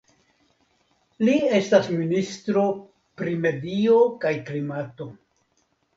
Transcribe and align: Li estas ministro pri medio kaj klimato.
Li 1.27 1.35
estas 1.57 1.89
ministro 1.99 2.63
pri 3.21 3.35
medio 3.45 3.99
kaj 4.25 4.33
klimato. 4.49 5.09